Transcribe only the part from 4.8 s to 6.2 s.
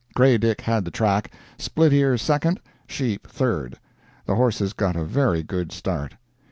a very good start.